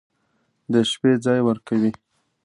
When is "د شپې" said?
0.71-1.11